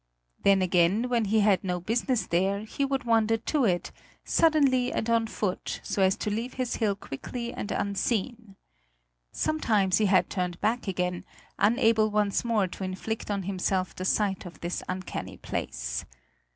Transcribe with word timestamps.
Then 0.41 0.63
again, 0.63 1.09
when 1.09 1.25
he 1.25 1.41
had 1.41 1.63
no 1.63 1.79
business 1.79 2.25
there, 2.25 2.61
he 2.61 2.83
would 2.83 3.03
wander 3.03 3.37
to 3.37 3.65
it, 3.65 3.91
suddenly 4.25 4.91
and 4.91 5.07
on 5.11 5.27
foot, 5.27 5.79
so 5.83 6.01
as 6.01 6.15
to 6.17 6.31
leave 6.31 6.55
his 6.55 6.77
hill 6.77 6.95
quickly 6.95 7.53
and 7.53 7.71
unseen. 7.71 8.55
Sometimes 9.31 9.99
he 9.99 10.07
had 10.07 10.27
turned 10.27 10.59
back 10.59 10.87
again, 10.87 11.23
unable 11.59 12.09
once 12.09 12.43
more 12.43 12.65
to 12.65 12.83
inflict 12.83 13.29
on 13.29 13.43
himself 13.43 13.93
the 13.95 14.03
sight 14.03 14.43
of 14.47 14.61
this 14.61 14.81
uncanny 14.89 15.37
place. 15.37 16.03